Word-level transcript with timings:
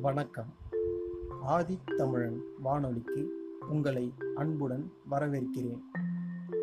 வணக்கம். 0.00 0.46
ஆதித்தமிழன் 1.46 2.40
வானொலிக்கு 2.62 3.28
உங்களை 3.68 4.12
அன்புடன் 4.34 4.92
வரவேற்கிறேன். 5.10 5.80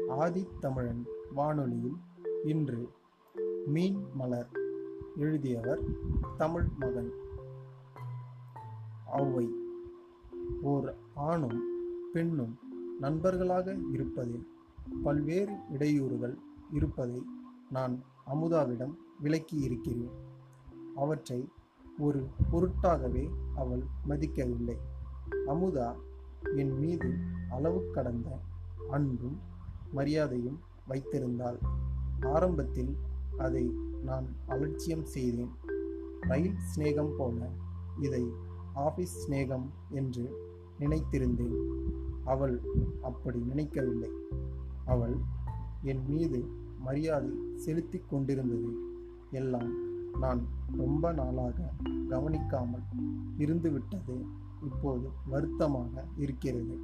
ஆதித்தமிழன் 0.09 1.05
வானொலியில் 1.33 1.95
இன்று 2.43 2.89
மீன் 3.65 4.05
மலர் 4.15 4.49
எழுதியவர் 5.17 5.79
தமிழ் 6.37 6.65
மகன். 6.79 7.11
ஔவை 9.17 9.49
ஓர் 10.61 10.93
ஆணும் 11.13 11.61
பெண்ணும் 12.13 12.57
நண்பர்களாக 12.99 13.77
இருப்பதில் 13.91 14.47
பல்வேறு 15.03 15.53
இடையூறுகள் 15.73 16.35
இருப்பதை 16.71 17.23
நான் 17.69 18.03
அமுதாவிடம் 18.33 18.93
விளக்கியிருக்கிறேன். 19.23 20.11
அவற்றை 20.95 21.47
ஒரு 21.99 22.27
பொருட்டாகவே 22.51 23.29
அவள் 23.55 23.83
மதிக்கவில்லை. 24.09 24.77
அமுதா 25.47 25.95
என் 26.55 26.79
மீது 26.79 27.13
அளவு 27.49 27.91
கடந்த 27.91 28.39
அன்பும் 28.89 29.39
மரியாதையும் 29.91 30.59
வைத்திருந்தாள். 30.89 31.57
ஆரம்பத்தில் 32.21 32.97
அதை 33.37 33.71
நான் 34.03 34.25
அலட்சியம் 34.47 35.05
செய்தேன். 35.05 35.49
ரயில் 36.21 36.55
சிநேகம் 36.75 37.15
போல 37.17 37.49
இதை 38.01 38.31
ஆஃபீஸ் 38.75 39.15
சிநேகம் 39.27 39.65
என்று 39.89 40.37
நினைத்திருந்தேன். 40.79 41.55
அவள் 42.25 42.61
அப்படி 43.01 43.39
நினைக்கவில்லை. 43.39 44.11
அவள் 44.85 45.15
என் 45.81 46.03
மீது 46.07 46.45
மரியாதை 46.79 47.29
செலுத்தி 47.55 48.01
கொண்டிருந்தது. 48.09 48.75
எல்லாம் 49.31 49.95
நான் 50.19 50.47
ரொம்ப 50.77 51.13
நாளாக 51.13 51.69
கவனிக்காமல் 52.09 52.81
இருந்துவிட்டது 53.37 54.25
இப்போது 54.63 55.09
வருத்தமாக 55.25 56.03
இருக்கிறது. 56.17 56.79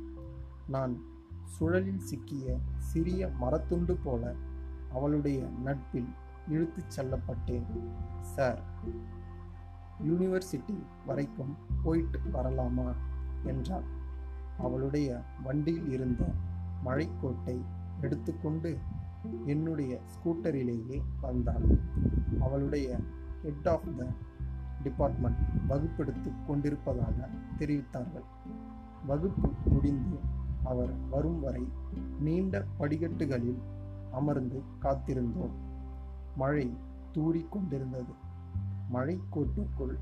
நான் 0.67 0.97
சுழலில் 1.45 1.99
சிக்கிய 1.99 2.57
சிறிய 2.77 3.31
மரத்துண்டு 3.41 3.97
போல 4.03 4.33
அவளுடைய 4.93 5.47
நட்பில் 5.63 6.07
இழுத்துச் 6.47 6.99
செல்லப்பட்டேன் 6.99 7.63
சார். 8.21 8.61
யூனிவர்சிட்டி 10.03 10.83
வரைக்கும் 11.05 11.55
போயிட்டு 11.83 12.19
வரலாமா? 12.33 12.93
என்றாள். 13.43 13.83
அவளுடைய 14.59 15.21
வண்டியில் 15.43 15.91
இருந்த 15.91 16.25
மழைக்கோட்டை 16.85 17.61
எடுத்துக்கொண்டு 18.01 18.77
என்னுடைய 19.45 20.01
ஸ்கூட்டரிலேயே 20.05 21.01
வந்தாள். 21.21 21.77
அவளுடைய 22.39 22.99
ஹெட் 23.43 23.67
ஆஃப் 23.67 23.97
த 23.97 24.05
டிபார்ட்மெண்ட் 24.83 25.37
வகுப்பெடுத்து 25.69 26.31
கொண்டிருப்பதாக 26.47 27.29
தெரிவித்தார்கள். 27.59 28.27
வகுப்பு 29.05 29.49
முடிந்து 29.65 30.17
அவர் 30.63 30.93
வரும் 31.09 31.39
வரை 31.39 31.67
நீண்ட 32.19 32.65
படிக்கட்டுகளில் 32.77 33.61
அமர்ந்து 34.11 34.61
காத்திருந்தோம். 34.81 35.53
மழை 36.35 36.77
தூறிக் 37.11 37.51
கொண்டிருந்தது. 37.51 38.13
மழை 38.89 39.21
கோட்டுக்குள் 39.31 39.97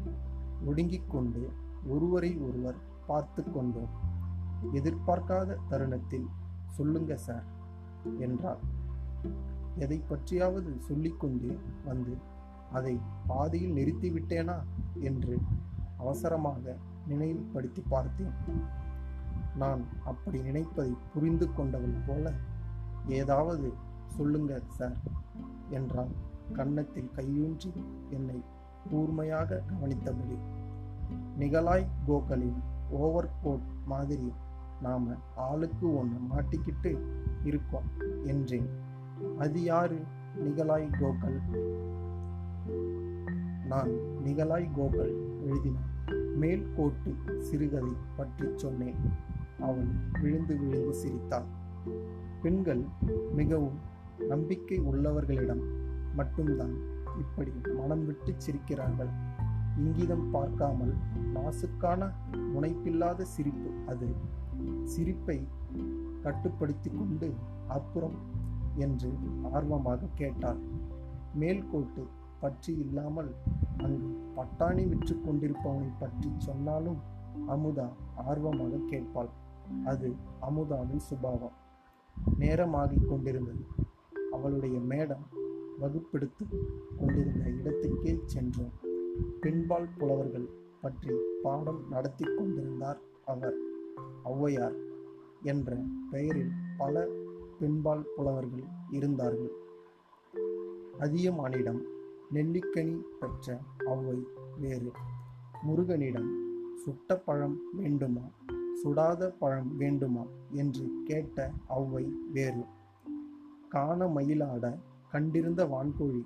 ஒடுங்கிக் 0.66 1.10
கொண்டு 1.10 1.50
ஒருவரை 1.88 2.38
ஒருவர் 2.38 2.76
பார்த்து 3.08 3.52
கொண்டோம். 3.52 3.90
எதிர்பார்க்காத 4.74 5.58
தருணத்தில் 5.70 6.28
சொல்லுங்க 6.68 7.18
சார் 7.18 7.44
என்றார். 8.20 8.60
எதை 9.76 10.02
பற்றியாவது 10.10 10.78
சொல்லிக்கொண்டு 10.78 11.60
வந்து 11.86 12.18
அதை 12.72 13.00
பாதியில் 13.28 13.76
நிறுத்திவிட்டேனா 13.76 14.64
என்று 15.00 15.38
அவசரமாக 15.98 16.78
நினைவுபடுத்தி 17.08 17.84
பார்த்தேன். 17.90 18.34
நான் 19.56 19.82
அப்படி 20.06 20.42
நினைப்பதை 20.42 20.94
புரிந்து 21.14 21.54
கொண்டவள் 21.54 22.02
போல 22.08 22.34
ஏதாவது 23.08 23.74
சொல்லுங்க 24.08 24.62
சார் 24.68 24.98
என்றான் 25.70 26.14
கன்னத்தில் 26.54 27.12
கையூன்றி 27.16 27.72
என்னை 28.10 28.44
கூர்மையாக 28.90 29.62
கவனித்தபடி 29.68 30.38
நிகலாய் 31.40 31.88
கோகலின் 32.08 32.60
ஓவர் 32.90 33.30
கோட் 33.44 33.68
மாதிரி 33.86 34.32
நாம 34.82 35.16
ஆளுக்கு 35.36 35.98
ஒன்று 35.98 36.20
மாட்டிக்கிட்டு 36.20 36.92
இருக்கோம் 37.44 37.90
என்றேன். 38.24 38.70
அது 39.40 39.64
யாரு? 39.64 40.00
நிகலாய் 40.36 40.90
கோகல்? 41.00 41.40
நான் 43.72 43.92
நிகலாய் 44.24 44.66
கோகல் 44.76 45.12
எழுதின 45.46 45.78
மேல் 46.42 46.64
கோட்டு 46.76 47.12
சிறுகதை 47.48 47.92
பற்றி 48.18 48.48
சொன்னேன். 48.64 49.00
அவள் 49.68 49.90
விழுந்து 50.22 50.56
விழுந்து 50.62 50.94
சிரித்தாள் 51.02 51.48
பெண்கள் 52.44 52.84
மிகவும் 53.40 53.78
நம்பிக்கை 54.32 54.78
உள்ளவர்களிடம் 54.92 55.64
மட்டும்தான் 56.20 56.76
இப்படி 57.24 57.54
மனம் 57.80 58.04
விட்டு 58.06 58.34
சிரிக்கிறார்கள். 58.46 59.12
இங்கிதம் 59.84 60.28
பார்க்காமல் 60.36 60.94
நாசுக்கான 61.36 62.10
முனைப்பில்லாத 62.54 63.28
சிரிப்பு 63.36 63.72
அது. 63.94 64.10
சிரிப்பை 64.94 65.38
கட்டுப்படுத்தி 66.26 66.90
கொண்டு 66.98 67.30
அப்புறம் 67.78 68.18
என்று 68.86 69.12
ஆர்வமாக 69.52 70.12
கேட்டார். 70.22 70.60
மேல்கோட்டு 71.42 72.04
பற்றி 72.42 72.72
இல்லாமல் 72.84 73.30
அங்கு 73.84 74.08
பட்டாணி 74.36 74.88
விற்று 74.88 75.16
கொண்டிருப்பவனை 75.16 75.92
பற்றி 76.00 76.30
சொன்னாலும் 76.38 76.98
அமுதா 77.48 77.88
ஆர்வமாக 78.16 78.80
கேட்பாள். 78.90 79.30
அது 79.86 80.16
அமுதாவின் 80.42 81.00
சுபாவம். 81.00 81.58
நேரமாகிக் 82.40 83.10
கொண்டிருந்தது. 83.10 83.64
அவளுடைய 84.32 84.80
மேடம் 84.80 85.24
வகுப்பெடுத்து 85.82 86.44
கொண்டிருந்த 87.00 87.46
இடத்துக்கே 87.50 88.20
சென்றோம். 88.26 88.74
பின்பால் 89.42 89.88
புலவர்கள் 89.98 90.48
பற்றி 90.82 91.16
பாடம் 91.44 91.82
நடத்தி 91.90 92.26
கொண்டிருந்தார் 92.38 93.00
அவர். 93.26 93.58
ஔவையார் 94.26 94.76
என்ற 95.42 95.78
பெயரில் 96.12 96.52
பல 96.78 97.08
பின்பால் 97.60 98.06
புலவர்கள் 98.16 98.64
இருந்தார்கள். 98.92 99.52
அதியமானிடம் 101.00 101.82
நெல்லிக்கனி 102.34 103.02
பெற்ற 103.20 103.60
ஔவை 103.80 104.24
வேறு. 104.60 104.92
முருகனிடம் 105.62 106.30
சுட்ட 106.84 107.18
பழம் 107.18 107.60
வேண்டுமா? 107.74 108.22
சுடாத 108.84 109.30
பழம் 109.40 109.78
வேண்டுமா? 109.78 110.26
என்று 110.52 110.92
கேட்ட 111.04 111.52
ஔவை 111.70 112.12
வேறு. 112.32 112.64
காண 113.70 114.08
மயிலாட 114.08 114.80
கண்டிருந்த 115.10 115.66
வான்கோழி 115.66 116.26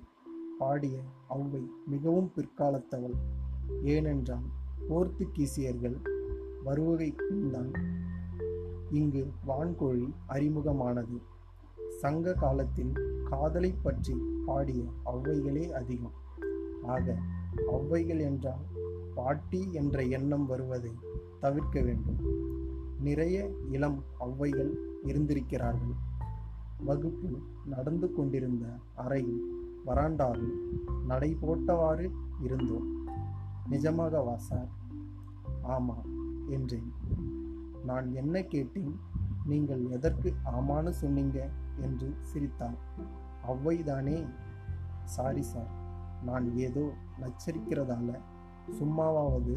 பாடிய 0.58 0.98
ஔவை 1.30 1.68
மிகவும் 1.86 2.32
பிற்காலத்தவள். 2.36 3.14
ஏனென்றால் 3.82 4.46
போர்த்துகீசியர்கள் 4.88 5.96
வருவகை 6.64 7.14
பின்தான் 7.28 7.70
இங்கு 8.90 9.32
வான்கோழி 9.48 10.12
அறிமுகமானது. 10.28 11.20
சங்க 11.88 12.34
காலத்தில் 12.34 12.92
காதலை 13.30 13.74
பற்றி 13.82 14.14
பாடிய 14.46 14.84
ஔவைகளே 15.06 15.70
அதிகம். 15.70 16.12
ஆக 16.86 17.16
ஒளவைகள் 17.66 18.18
என்றால் 18.18 18.64
பாட்டி 19.14 19.68
என்ற 19.72 20.02
எண்ணம் 20.02 20.46
வருவதை 20.46 20.92
தவிர்க்க 21.40 21.80
வேண்டும். 21.80 22.20
நிறைய 23.00 23.50
இளம் 23.70 24.04
ஔவைகள் 24.20 24.72
இருந்திருக்கிறார்கள். 25.02 25.94
வகுப்பு 26.84 27.38
நடந்து 27.66 28.12
கொண்டிருந்த 28.12 28.66
அறையில் 28.94 29.42
வராண்டாவில் 29.86 30.56
நடை 31.06 31.36
போட்டவாறு 31.42 32.10
இருந்தோம் 32.40 33.08
நிஜமாகவா 33.70 34.34
சார். 34.36 34.68
ஆமாம் 35.62 36.04
என்றேன். 36.48 36.92
நான் 37.84 38.14
என்ன 38.14 38.42
கேட்டேன்? 38.42 39.00
நீங்கள் 39.46 39.90
எதற்கு 39.90 40.34
ஆமான்னு 40.44 40.88
சொன்னீங்க? 40.88 41.48
என்று 41.80 42.14
சிரித்தான் 42.20 42.76
அவ்வைதானே? 43.48 44.26
சாரி 45.04 45.42
சார் 45.42 45.70
நான் 46.24 46.56
ஏதோ 46.56 46.92
நச்சரிக்கிறதால 47.20 48.20
சும்மாவாவது 48.78 49.54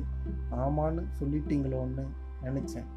ஆமான்னு 0.51 1.03
சொல்லிட்டீங்களோன்னு 1.19 2.05
நினைச்சேன். 2.41 2.89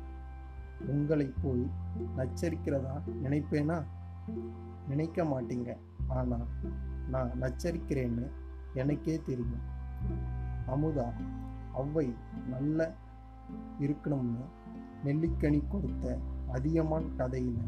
உங்களை 0.86 1.34
போய் 1.42 1.70
நச்சரிக்கிறதா 2.16 2.94
நினைப்பேனா? 3.22 3.84
நினைக்க 4.88 5.24
மாட்டீங்க. 5.24 5.76
ஆனால் 6.08 6.46
நான் 7.08 7.30
நச்சரிக்கிறேன்னு 7.40 8.26
எனக்கே 8.74 9.20
தெரியும். 9.24 9.64
அமுதா 10.66 11.12
அவ்வை 11.72 12.14
நல்ல 12.48 12.94
இருக்கணும்னு 13.80 14.44
நெல்லிக்கனி 15.04 15.60
கொடுத்த 15.68 16.18
அதியமான் 16.52 17.08
கதையில 17.16 17.58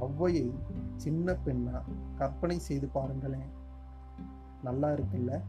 ஔவையை 0.00 0.54
சின்ன 0.96 1.36
பெண்ணா 1.44 1.82
கற்பனை 2.16 2.58
செய்து 2.58 2.88
பாருங்களேன். 2.88 3.50
நல்லா 4.62 4.88
இருக்குல்ல? 4.88 5.42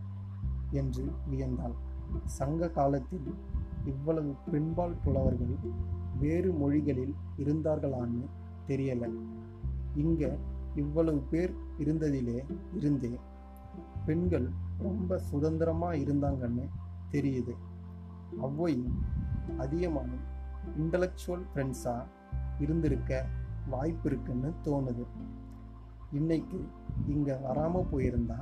என்று 0.72 1.12
வியந்தாள். 1.32 1.76
சங்க 2.24 2.70
காலத்தில் 2.70 3.34
இவ்வளவு 3.86 4.36
பெண்பால் 4.52 4.98
புலவர்கள் 5.04 5.56
வேறு 6.20 6.52
மொழிகளில் 6.52 7.16
இருந்தார்களான்னு 7.38 8.26
தெரியல. 8.68 9.14
இங்க 9.96 10.38
இவ்வளவு 10.76 11.20
பேர் 11.20 11.56
இருந்ததிலே 11.78 12.46
இருந்தே 12.74 13.20
பெண்கள் 14.06 14.50
ரொம்ப 14.80 15.18
சுதந்திரமா 15.18 15.92
இருந்தாங்கன்னு 15.92 16.70
தெரியுது. 17.12 17.56
அவ்வையும் 18.42 18.92
அதிகமான 19.58 20.12
இன்டலெக்சுவல் 20.80 21.46
ஃப்ரெண்ட்ஸாக 21.56 22.04
இருந்திருக்க 22.60 23.26
வாய்ப்பு 23.70 24.10
இருக்குன்னு 24.10 24.50
தோணுது. 24.64 25.06
இன்னைக்கு 26.12 26.60
இங்கே 27.08 27.36
வராமல் 27.36 27.90
போயிருந்தா 27.92 28.38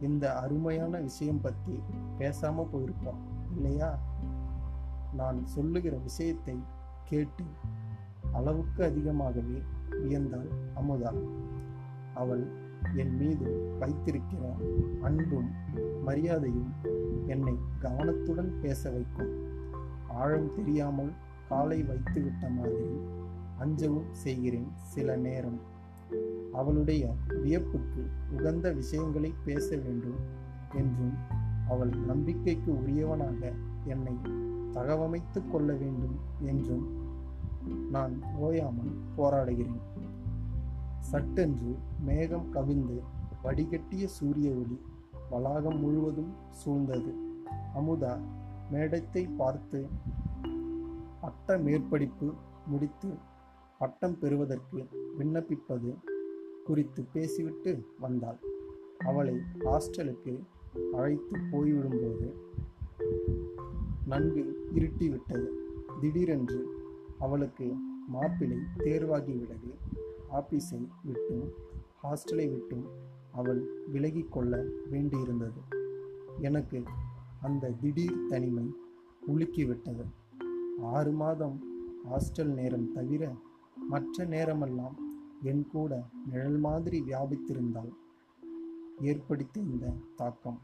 இந்த 0.00 0.24
அருமையான 0.34 1.00
விஷயம் 1.00 1.40
பற்றி 1.40 1.80
பேசாமல் 2.18 2.70
போயிருப்போம் 2.72 3.20
இல்லையா? 3.54 3.90
நான் 5.12 5.46
சொல்லுகிற 5.46 5.96
விஷயத்தை 5.96 6.56
கேட்டு 7.04 7.44
அளவுக்கு 8.32 8.84
அதிகமாகவே 8.84 9.58
வியந்தாள் 9.90 10.48
அமுதா. 10.74 11.12
அவள் 12.14 12.44
என் 12.96 13.16
மீது 13.16 13.76
வைத்திருக்கிற 13.78 14.54
அன்பும் 15.00 15.50
மரியாதையும் 16.04 16.72
என்னை 17.26 17.54
கவனத்துடன் 17.78 18.60
பேச 18.60 18.90
வைக்கும். 18.90 19.32
ஆழம் 20.08 20.54
தெரியாமல் 20.54 21.12
காலை 21.48 21.82
வைத்து 21.82 22.22
விட்ட 22.22 22.48
மாதிரி 22.48 22.88
அஞ்சவும் 23.58 24.10
செய்கிறேன் 24.12 24.70
சில 24.92 25.16
நேரம். 25.16 25.58
அவளுடைய 26.52 27.14
வியப்புக்கு 27.42 28.02
உகந்த 28.36 28.72
விஷயங்களை 28.72 29.30
பேச 29.44 29.76
வேண்டும் 29.76 30.20
என்றும் 30.74 31.14
அவள் 31.68 31.92
நம்பிக்கைக்கு 32.06 32.70
உரியவனாக 32.72 33.52
என்னை 33.84 34.14
தகவமைத்து 34.72 35.40
கொள்ள 35.50 35.72
வேண்டும் 35.72 36.16
என்றும் 36.40 36.86
நான் 37.90 38.14
ஓயாமல் 38.38 38.92
போராடுகிறேன். 39.16 39.82
சட்டென்று 41.00 41.72
மேகம் 42.04 42.50
கவிழ்ந்து 42.50 42.96
வடிகட்டிய 43.42 44.04
சூரிய 44.06 44.50
ஒளி 44.50 44.78
வளாகம் 45.30 45.80
முழுவதும் 45.80 46.32
சூழ்ந்தது. 46.60 47.12
அமுதா 47.74 48.14
மேடத்தை 48.72 49.22
பார்த்து 49.36 49.80
பட்ட 51.20 51.56
மேற்படிப்பு 51.58 52.28
முடித்து 52.66 53.08
பட்டம் 53.78 54.18
பெறுவதற்கு 54.18 54.86
விண்ணப்பிப்பது 55.18 55.94
குறித்து 56.64 57.04
பேசிவிட்டு 57.12 57.84
வந்தாள். 58.00 58.38
அவளை 58.98 59.34
ஹாஸ்டலுக்கு 59.58 60.40
அழைத்து 60.92 61.36
போய்விடும்போது 61.36 62.32
நன்கு 64.06 64.66
இருட்டிவிட்டது. 64.74 65.48
திடீரென்று 66.00 66.66
அவளுக்கு 67.18 67.74
மாப்பிளை 68.12 68.58
தேர்வாகிவிடவே 68.78 69.72
ஆபீஸை 70.32 70.88
விட்டும் 71.04 71.52
ஹாஸ்டலை 72.02 72.50
விட்டும் 72.50 72.86
அவள் 73.32 73.62
விலகி 73.86 74.26
கொள்ள 74.30 74.64
வேண்டியிருந்தது. 74.90 75.60
எனக்கு 76.40 76.82
அந்த 77.42 77.72
திடீர் 77.80 78.26
தனிமை 78.28 78.74
உலுக்கிவிட்டது. 79.28 80.04
ஆறு 80.82 81.12
மாதம் 81.12 81.60
ஹாஸ்டல் 82.10 82.52
நேரம் 82.54 82.92
தவிர 82.92 83.32
மற்ற 83.88 84.24
நேரமெல்லாம் 84.24 84.96
என் 85.42 85.66
கூட 85.66 86.04
நிழல் 86.30 86.58
மாதிரி 86.58 87.00
வியாபித்திருந்தால் 87.00 87.92
ஏற்படுத்த 89.00 89.60
இந்த 89.60 89.92
தாக்கம். 90.16 90.58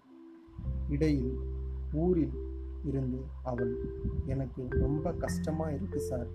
இடையில் 0.88 1.38
ஊரில் 1.92 2.34
இருந்து 2.84 3.20
அவள் 3.42 3.76
எனக்கு 4.26 4.66
ரொம்ப 4.70 5.12
கஷ்டமா 5.12 5.68
இருக்கு 5.68 6.00
சார் 6.00 6.26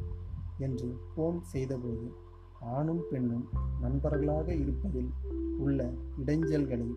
என்று 0.58 0.98
ஃபோன் 1.12 1.42
செய்தபோது 1.42 2.14
ஆணும் 2.60 3.04
பெண்ணும் 3.10 3.48
நண்பர்களாக 3.82 4.54
இருப்பதில் 4.54 5.10
உள்ள 5.58 5.92
இடைஞ்சல்களை 6.26 6.96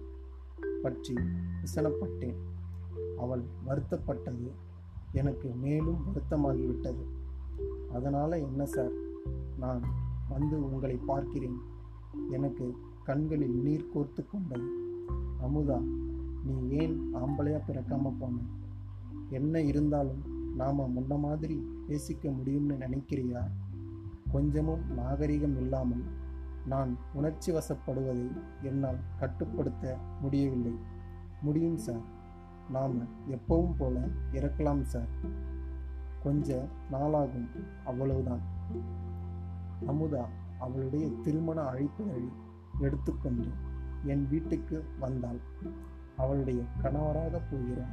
பற்றி 0.82 1.14
விசனப்பட்டேன். 1.62 2.36
அவள் 3.18 3.42
வருத்தப்பட்டது 3.66 4.50
எனக்கு 5.12 5.48
மேலும் 5.48 6.02
வருத்தமாகிவிட்டது. 6.06 7.04
அதனால் 7.92 8.32
என்ன 8.32 8.64
சார்? 8.66 9.10
நான் 9.58 9.82
வந்து 10.28 10.74
உங்களை 10.74 10.96
பார்க்கிறேன். 10.96 11.56
எனக்கு 12.30 12.76
கண்களில் 13.04 13.62
நீர் 13.62 13.90
கோர்த்து 13.94 14.30
கொண்டது. 14.30 14.70
அமுதா 15.42 15.80
நீ 16.44 16.68
ஏன் 16.68 17.14
ஆம்பளையா 17.14 17.60
பிறக்காம 17.68 18.12
போன? 18.18 18.36
என்ன 19.30 19.60
இருந்தாலும் 19.60 20.22
நாம் 20.56 20.80
முன்ன 20.80 21.18
மாதிரி 21.18 21.66
பேசிக்க 21.88 22.22
முடியும்னு 22.22 22.76
நினைக்கிறியா? 22.80 23.50
கொஞ்சமும் 24.32 24.92
நாகரிகம் 24.94 25.56
இல்லாமல் 25.56 26.02
நான் 26.66 26.96
உணர்ச்சி 27.14 27.52
வசப்படுவதை 27.52 28.30
என்னால் 28.62 28.98
கட்டுப்படுத்த 29.18 29.96
முடியவில்லை. 30.20 30.72
முடியும் 31.42 31.76
சார். 31.76 32.00
நாம் 32.70 33.02
எப்பவும் 33.30 33.74
போல 33.78 34.08
இறக்கலாம் 34.32 34.82
சார். 34.82 35.08
கொஞ்ச 36.22 36.68
நாளாகும் 36.92 37.48
அவ்வளவுதான். 37.84 38.40
அமுதா 39.86 40.24
அவளுடைய 40.58 41.08
திருமண 41.22 41.62
அழைப்புகளை 41.62 42.28
எடுத்துக்கொண்டு 42.80 43.48
என் 44.04 44.28
வீட்டுக்கு 44.28 44.84
வந்தாள். 45.00 45.40
அவளுடைய 46.16 46.62
கணவராக 46.82 47.40
போகிற 47.50 47.86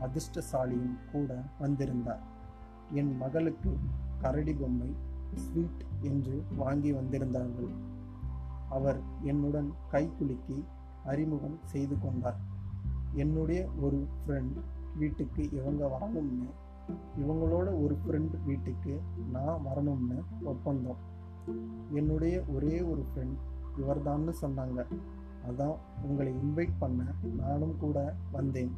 அதிர்ஷ்டசாலியும் 0.00 0.96
கூட 1.12 1.42
வந்திருந்தார். 1.60 2.22
என் 2.92 3.16
மகளுக்கு 3.16 3.76
கரடி 4.18 4.54
பொம்மை 4.54 4.96
ஸ்வீட் 5.34 5.84
என்று 6.00 6.42
வாங்கி 6.56 6.92
வந்திருந்தார்கள். 6.92 7.70
அவர் 8.70 9.00
என்னுடன் 9.22 9.72
கை 9.90 10.10
குலுக்கி 10.18 10.64
அறிமுகம் 11.04 11.58
செய்து 11.64 12.00
கொண்டார். 12.00 12.36
என்னுடைய 13.12 13.68
ஒரு 13.80 14.06
ஃப்ரெண்ட் 14.20 14.58
வீட்டுக்கு 14.96 15.50
இவங்க 15.52 15.98
வரணும்னு 15.98 16.48
இவங்களோட 17.20 17.82
ஒரு 17.82 17.98
ஃப்ரெண்ட் 18.06 18.44
வீட்டுக்கு 18.44 19.00
நான் 19.32 19.60
வரணும்னு 19.64 20.22
ஒப்பந்தம். 20.44 20.96
என்னுடைய 21.90 22.42
ஒரே 22.54 22.82
ஒரு 22.82 23.04
ஃப்ரெண்ட் 23.10 23.36
இவர்தான்னு 23.76 24.32
சொன்னாங்க. 24.42 24.86
அதான் 25.50 25.76
உங்களை 26.02 26.32
இன்வைட் 26.32 26.72
பண்ண 26.78 27.04
நானும் 27.36 27.76
கூட 27.78 28.14
வந்தேன் 28.32 28.74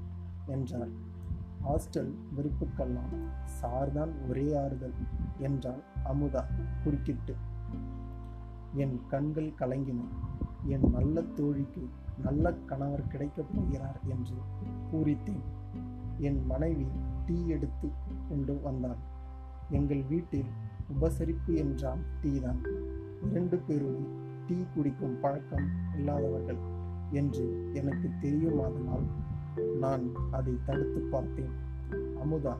என்றார். 0.47 0.89
ஹாஸ்டல் 1.69 2.13
வெறுப்புக்கெல்லாம் 2.37 3.13
சார்தான் 3.45 4.13
ஒரே 4.29 4.57
ஆறுதல் 4.57 4.93
என்றாள் 5.39 5.83
அமுதா 6.05 6.45
குறுக்கிட்டு. 6.85 7.35
என் 8.75 9.01
கண்கள் 9.09 9.53
கலங்கின. 9.59 10.01
என் 10.65 10.91
நல்ல 10.91 11.23
தோழிக்கு 11.23 11.89
நல்ல 12.23 12.53
கணவர் 12.53 13.07
கிடைக்கப் 13.07 13.47
போகிறார் 13.55 14.01
என்று 14.09 14.37
பூரித்தேன் 14.93 15.45
என் 16.19 16.47
மனைவி 16.47 16.87
டீ 17.27 17.49
எடுத்து 17.49 17.91
கொண்டு 18.29 18.61
வந்தாள். 18.63 18.97
எங்கள் 19.71 20.03
வீட்டில் 20.03 20.45
உபசரிப்பு 20.95 21.55
என்றால் 21.55 22.03
டீ 22.23 22.41
தான் 22.41 22.61
இரண்டு 23.31 23.57
பேரும் 23.57 24.01
டீ 24.47 24.57
குடிக்கும் 24.75 25.21
பழக்கம் 25.21 25.67
இல்லாதவர்கள் 25.97 26.61
என்று 27.11 27.73
எனக்கு 27.73 28.09
தெரியுமாதனால் 28.21 29.07
நான் 29.81 30.05
அதை 30.31 30.55
தடுத்து 30.65 31.01
பார்த்தேன். 31.01 31.55
அமுதா 32.23 32.55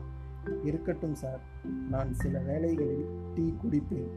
இருக்கட்டும் 0.63 1.15
சார் 1.15 1.41
நான் 1.89 2.13
சில 2.13 2.39
வேளைகளில் 2.39 3.07
டீ 3.35 3.53
குடிப்பேன் 3.63 4.11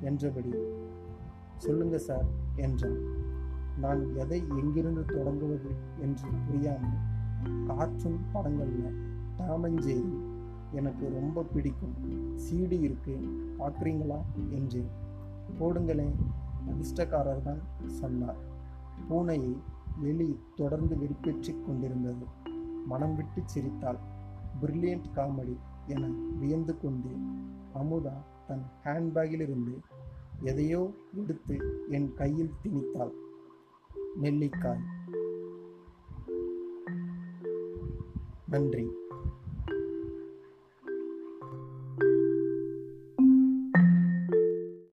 என்றபடி. 0.00 0.52
சொல்லுங்க 1.56 1.98
சார் 1.98 2.26
என்றான். 2.56 2.98
நான் 3.78 4.14
எதை 4.16 4.40
எங்கிருந்து 4.58 5.04
தொடங்குவது 5.04 5.70
என்று 6.00 6.28
புரியாமல் 6.46 7.04
காற்றும் 7.66 8.20
படங்களில் 8.32 8.96
டாமஞ்சேரி 9.36 10.14
எனக்கு 10.76 11.08
ரொம்ப 11.08 11.42
பிடிக்கும். 11.42 11.94
சீடி 12.36 12.80
இருக்கு. 12.80 13.16
பார்க்குறீங்களா? 13.58 14.22
என்று 14.50 14.84
போடுங்களேன் 15.60 16.14
அதிர்ஷ்டக்காரர் 16.68 17.42
தான் 17.42 17.60
சொன்னார். 17.86 18.36
பூனையை 19.10 19.56
எலி 20.02 20.38
தொடர்ந்து 20.56 20.98
வெறுப்பேற்றிக் 20.98 21.66
கொண்டிருந்தது. 21.66 22.26
மனம் 22.86 23.16
விட்டு 23.16 23.42
சிரித்தாள். 23.44 23.98
பிரில்லியன்ட் 24.62 25.04
காமெடி 25.14 25.56
என 25.86 26.06
வியந்து 26.38 26.80
கொண்டு 26.80 27.08
அமுதா 27.74 28.12
தன் 28.46 28.62
ஹேண்ட்பேக்கிலிருந்து 28.84 29.78
எதையோ 30.42 30.90
எடுத்து 31.14 31.56
என் 31.88 32.14
கையில் 32.14 32.52
திணித்தாள். 32.62 33.12
நெல்லிக்காய். 34.20 34.84
நன்றி. 38.48 38.90